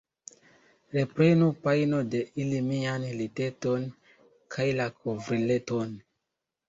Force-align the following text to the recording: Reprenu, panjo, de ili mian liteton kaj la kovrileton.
Reprenu, 0.95 1.49
panjo, 1.67 1.99
de 2.15 2.21
ili 2.45 2.61
mian 2.69 3.05
liteton 3.21 3.85
kaj 4.57 4.67
la 4.81 4.89
kovrileton. 5.03 5.95